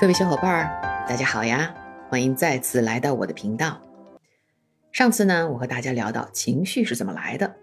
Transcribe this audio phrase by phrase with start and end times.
[0.00, 1.74] 各位小伙伴儿，大家好呀！
[2.08, 3.82] 欢迎再次来到我的频道。
[4.92, 7.56] 上次呢，我和大家聊到情绪是怎么来的，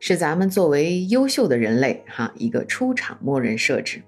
[0.00, 4.02] 是咱们作为优秀的人类哈一个出厂默认设置，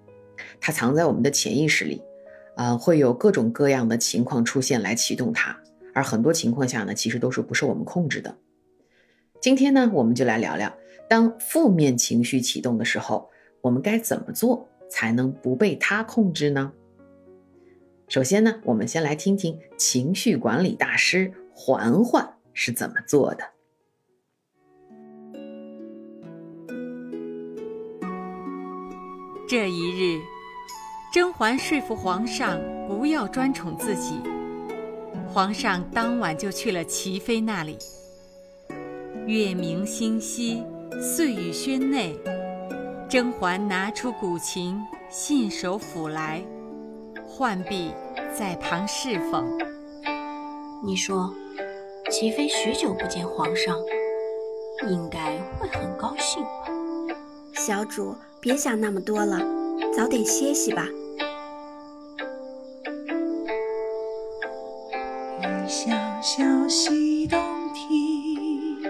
[0.59, 2.03] 它藏在我们的潜意识里，
[2.57, 5.55] 啊，会有各种各样的情况出现来启动它，
[5.93, 8.35] 而很多情况下呢，其实都是不受我们控制的。
[9.39, 10.75] 今天呢，我们就来聊聊，
[11.11, 13.29] 当负面情绪启动的时候，
[13.61, 16.73] 我们该怎么做才能不被它控制呢？
[18.11, 23.45] 首先呢，我们先来听听情绪管理大师环环是怎么做的。
[29.49, 30.21] 这一日，
[31.15, 34.21] 甄嬛说服皇上不要专宠自己，
[35.29, 37.79] 皇上当晚就去了齐妃那里。
[39.25, 40.65] 月明星稀，
[41.01, 42.19] 碎玉轩内，
[43.09, 46.45] 甄嬛拿出古琴，信手抚来。
[47.37, 47.93] 浣碧
[48.37, 49.47] 在旁侍奉。
[50.85, 51.33] 你说，
[52.11, 53.77] 齐妃许久不见皇上，
[54.89, 56.67] 应该会很高兴吧？
[57.55, 59.39] 小主，别想那么多了，
[59.97, 60.87] 早点歇息吧。
[65.43, 67.39] 雨潇潇溪东
[67.73, 68.83] 庭，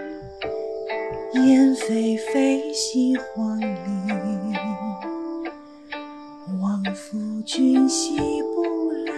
[1.44, 4.29] 雁飞飞西黄林。
[7.44, 9.12] 君兮不来，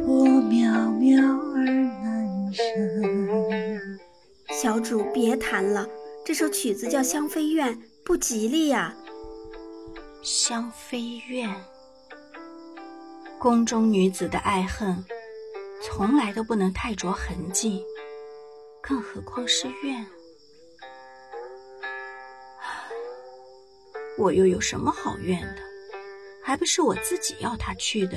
[0.00, 1.20] 破渺渺
[1.54, 1.64] 而
[2.02, 3.98] 难伸。
[4.50, 5.88] 小主别弹了，
[6.24, 8.94] 这首曲子叫《香妃怨》，不吉利呀。
[10.22, 11.48] 香妃怨，
[13.38, 15.04] 宫中女子的爱恨，
[15.82, 17.84] 从来都不能太着痕迹，
[18.82, 20.06] 更何况是怨。
[24.18, 25.67] 我又有什么好怨的？
[26.48, 28.16] 还不是我自己要他去的。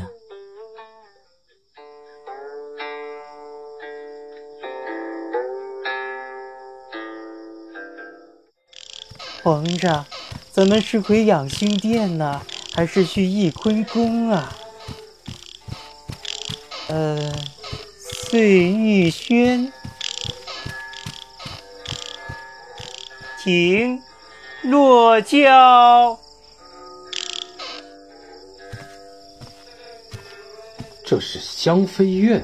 [9.43, 10.05] 皇上，
[10.49, 12.41] 咱们是回养心殿呢，
[12.73, 14.55] 还是去翊坤宫啊？
[16.87, 17.33] 呃，
[17.99, 19.73] 碎玉轩，
[23.43, 24.01] 请。
[24.61, 26.20] 落轿。
[31.11, 32.41] 这是香妃院，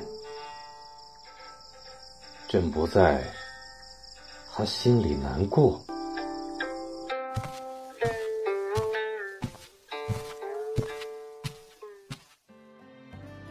[2.50, 3.24] 朕不在，
[4.54, 5.82] 他心里难过。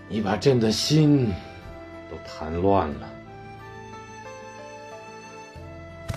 [0.06, 1.32] 你把朕的心
[2.10, 3.08] 都弹乱了。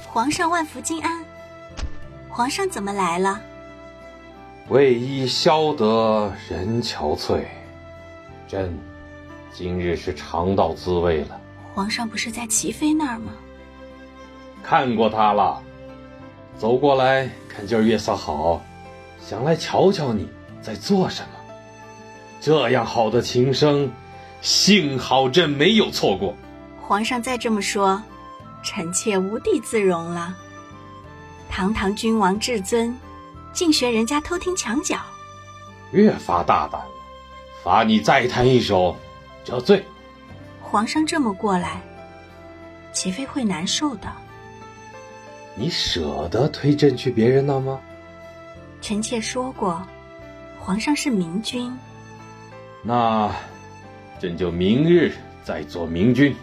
[0.10, 1.24] 皇上万福金安。
[2.30, 3.40] 皇上怎么来了？
[4.68, 7.46] 为伊消得人憔悴，
[8.50, 8.76] 朕
[9.54, 11.40] 今日是尝到滋味了。
[11.76, 13.32] 皇上不是在齐妃那儿吗？
[14.64, 15.62] 看过她了，
[16.58, 18.60] 走过来看今儿月色好，
[19.22, 20.28] 想来瞧瞧你
[20.64, 21.28] 在做什么。
[22.42, 23.92] 这样好的琴声，
[24.42, 26.36] 幸好朕没有错过。
[26.81, 28.02] 皇上再这么说，
[28.64, 30.36] 臣妾无地自容了。
[31.52, 32.98] 堂堂君王至尊，
[33.54, 34.98] 竟学人家偷听墙角，
[35.92, 36.92] 越发大胆了。
[37.64, 38.96] 罚你再弹一首，
[39.44, 39.84] 折罪。
[40.62, 41.81] 皇上这么过来，
[42.94, 44.08] 齐妃会难受的。
[45.56, 47.80] 你舍得推朕去别人那吗？
[48.81, 49.86] 臣妾说过，
[50.58, 51.75] 皇上是明君。
[52.81, 53.30] 那，
[54.22, 55.12] 朕就明日
[55.44, 56.34] 再做明君。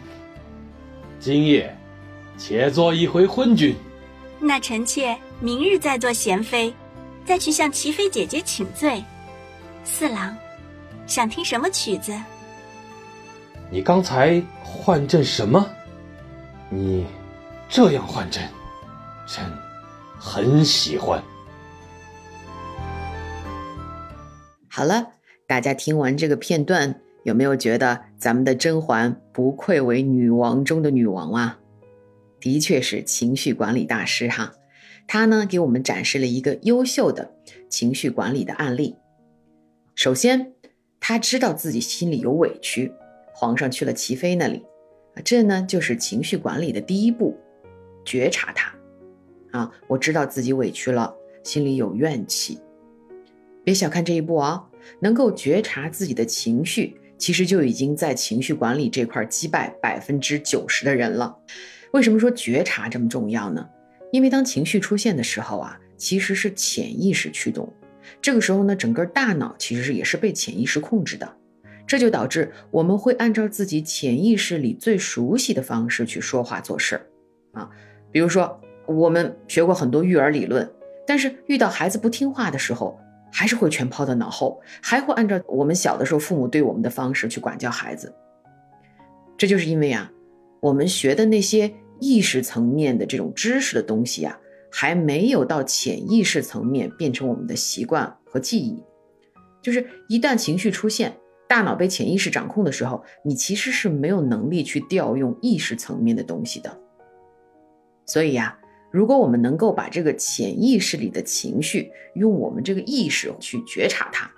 [1.19, 1.75] 今夜，
[2.37, 3.75] 且做一回昏君。
[4.38, 6.75] 那臣妾明日再做贤妃，
[7.25, 9.03] 再去向齐妃姐姐请罪。
[9.82, 10.37] 四郎，
[11.06, 12.12] 想听什么曲子？
[13.71, 15.65] 你刚才换朕什么？
[16.69, 17.06] 你
[17.69, 18.43] 这样换朕，
[19.27, 19.44] 朕
[20.19, 21.22] 很喜欢。
[24.69, 25.12] 好了，
[25.47, 31.58] 大家听完这个片段，有没有觉得咱们的甄嬛不愧为女王中的女王啊？
[32.41, 34.53] 的确是情绪管理大师哈，
[35.06, 37.32] 她呢给我们展示了一个优秀的
[37.70, 38.97] 情绪管理的案例。
[39.94, 40.53] 首先，
[41.08, 42.93] 他知道自己心里有委屈，
[43.32, 44.64] 皇上去了齐妃那里，
[45.14, 47.38] 啊，这呢就是情绪管理的第一步，
[48.05, 48.75] 觉察他。
[49.56, 51.14] 啊，我知道自己委屈了，
[51.44, 52.58] 心里有怨气。
[53.62, 54.69] 别小看这一步啊，
[54.99, 61.38] 能够觉察自己的情绪，其实就已经在情绪管理这块击败百分之九十的人了。
[61.93, 63.64] 为什么说觉察这么重要呢？
[64.11, 67.73] 因为当情绪出现的时候啊，其实是潜意识驱动，
[68.20, 71.37] 这个时候呢，整个大脑其实是也是被潜意识控制的，
[71.87, 77.06] 这就导致我们会按照自己潜意识里最熟悉的方式去说话做事儿
[77.53, 77.70] 啊。
[78.11, 80.69] 比如说，我们学过很多育儿理论，
[81.06, 82.99] 但是遇到孩子不听话的时候，
[83.31, 88.14] 还是会全抛到脑后，还会按照我们小的时候父母对我们的方式去管教孩子。
[89.37, 90.11] 这就是因为啊，
[90.61, 91.70] 我们学的那些
[92.00, 94.38] 意识层面的这种知识的东西啊。
[94.78, 98.84] 还没有到潜意识层面变成我们的习惯和记忆，
[99.62, 101.17] 就是一旦情绪出现，
[101.49, 106.78] 大脑被潜意识掌控的时候，你其实是没有能力去调用意识层面的东西的。
[108.05, 108.58] 所以呀，
[108.90, 114.31] 如果我们能够把这个潜意识里的情绪用我们这个意识去觉察它，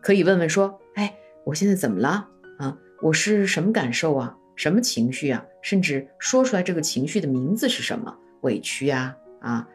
[0.00, 1.14] 可以问问说：“哎，
[1.44, 2.26] 我现在怎么了？
[2.58, 4.34] 啊，我是什么感受啊？
[4.56, 5.44] 什么情绪啊？
[5.60, 8.16] 甚至说出来这个情绪的名字是什么？
[8.40, 9.14] 委屈呀？
[9.40, 9.68] 啊？”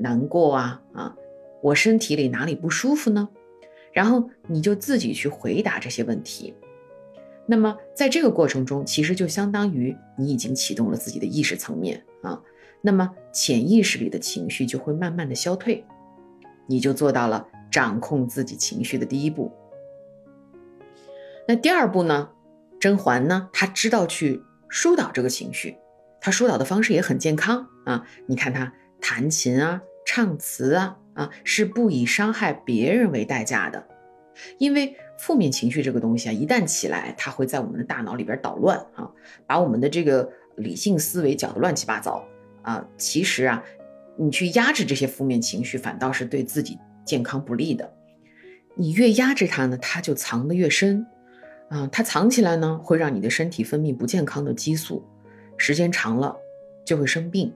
[0.00, 1.16] 难过啊啊！
[1.62, 3.28] 我身体里哪里不舒服呢？
[3.92, 6.54] 然后你就自己去回答这些问题。
[7.46, 12.40] 那么在这个过程中，其实就相当于你已经启动了自己的意识层面啊。
[12.80, 15.84] 那么潜意识里的情绪就会慢慢的消退，
[16.66, 19.52] 你就做到了掌控自己情绪的第一步。
[21.48, 22.30] 那第二步呢？
[22.78, 23.50] 甄嬛呢？
[23.52, 25.76] 她知道去疏导这个情绪，
[26.20, 28.06] 她疏导的方式也很健康啊。
[28.26, 28.72] 你看她。
[29.00, 33.86] 弹琴啊，唱词啊，啊，是不以伤害别人为代价的，
[34.58, 39.10] 因为负面情绪这个东西啊，一旦起来，它会在我们的大脑里边捣乱啊，
[39.46, 42.24] 把我们的这个理性思维搅得乱七八糟
[42.62, 42.86] 啊。
[42.96, 43.62] 其实啊，
[44.16, 47.92] 你去压制这些负面情绪，反倒是对自己健康不利的。
[48.74, 51.06] 你越压制它呢，它就藏得越深
[51.68, 55.04] 啊，它藏起来呢，会让你的身体分泌不健康的激素，
[55.58, 56.34] 时间长了
[56.84, 57.52] 就会生病。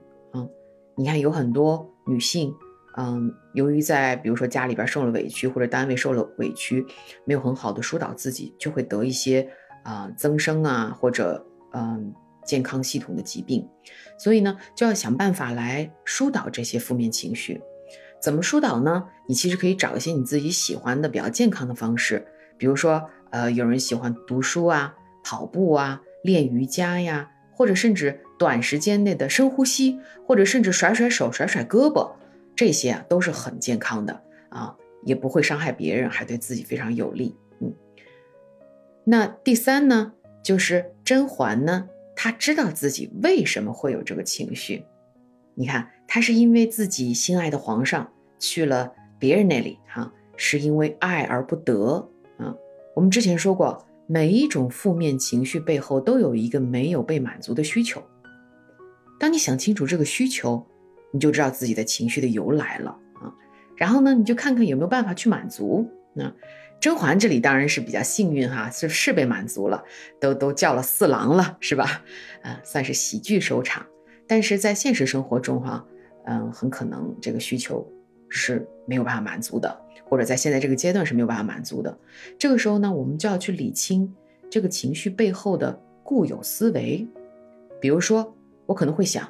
[0.97, 2.55] 你看，有很多女性，
[2.95, 6.85] 嗯，由于在比如说家里边受了委屈，或者单位受了委屈，
[7.25, 9.49] 没有很好的疏导自己，就会得一些
[9.83, 12.13] 啊增生啊，或者嗯
[12.45, 13.67] 健康系统的疾病。
[14.17, 17.61] 所以呢，就要想办法来疏导这些负面情绪。
[18.21, 19.05] 怎么疏导呢？
[19.27, 22.25] 你其实可以找一些你自己喜欢的、比较健康的方式，
[22.57, 24.95] 比如说，呃，有人喜欢读书啊、
[25.25, 28.21] 跑步啊、练瑜伽呀，或者甚至。
[28.37, 32.11] 短时间内的深呼吸，或者甚至甩甩手、甩甩胳膊，
[32.55, 37.35] 这些啊都是很健康的啊，也不会伤害别人，还对自己非常有利。
[37.61, 37.73] 嗯，
[39.05, 44.83] 那第三呢，就是甄嬛呢，她知道自己为什么会有这个情绪。
[45.53, 52.53] 你看，她是因为自己心爱的皇上去了别人那里，哈，是因为爱而不得啊。
[52.93, 58.03] 我们之前说过，每一种负面情绪背后都有一个没有被满足的需求。
[59.17, 60.65] 当你想清楚这个需求，
[61.11, 63.33] 你就知道自己的情绪的由来了啊。
[63.77, 65.89] 然后呢，你就看看有没有办法去满足。
[66.13, 66.31] 那
[66.81, 69.83] 甄嬛这里当然是比较幸运哈，是是被满足了，
[70.19, 72.03] 都都叫了四郎了，是吧？
[72.41, 73.85] 啊，算是喜剧收场。
[74.27, 75.85] 但是在现实生活中哈，
[76.25, 77.89] 嗯，很可能这个需求
[78.27, 81.97] 是没有办法满足的，或者在现在这个阶段是没有办法满足的。
[82.37, 84.13] 这个时候呢，我们就要去理清
[84.49, 87.07] 这个情绪背后的固有思维，
[87.79, 88.34] 比如说。
[88.65, 89.27] 我可能会想，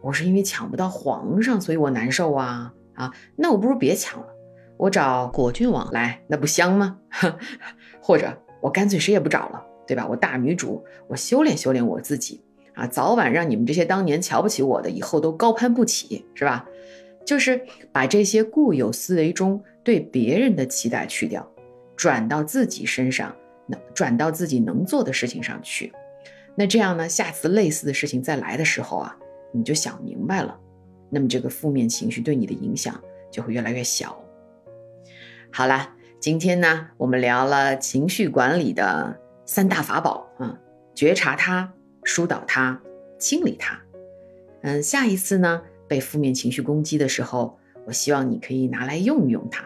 [0.00, 3.12] 我是因为抢不到皇上，所以我难受啊啊！
[3.36, 4.26] 那我不如别抢了，
[4.76, 6.98] 我找果郡王来，那不香吗？
[8.02, 10.06] 或者我干脆谁也不找了，对吧？
[10.08, 12.42] 我大女主，我修炼修炼我自己
[12.74, 16.66] 啊，早晚让你们这些当年瞧不起我的，以后都高攀不起，是吧？
[17.24, 17.60] 就是
[17.92, 21.48] 把这些固有思维中对别人的期待去掉，
[21.96, 23.34] 转到自己身上，
[23.68, 25.92] 能转到自己能做的事情上去。
[26.54, 27.08] 那这样呢？
[27.08, 29.16] 下次类似的事情再来的时候啊，
[29.52, 30.58] 你就想明白了，
[31.10, 34.22] 那么这个负面情绪对你的影响就会越来越小。
[35.50, 35.88] 好了，
[36.20, 40.58] 今天呢，我们聊了情绪管理的三大法宝啊，
[40.94, 41.72] 觉察它、
[42.04, 42.80] 疏导它、
[43.18, 43.80] 清理它。
[44.62, 49.64] 嗯，下一次呢，被负面情绪攻击的时候，我希望你可以拿来用一用它。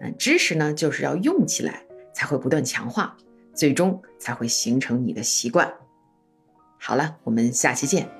[0.00, 1.82] 嗯，知识呢，就是要用起来，
[2.14, 3.16] 才会不断强化，
[3.52, 5.70] 最终才会形成你的习惯。
[6.82, 8.19] 好了，我们下期见。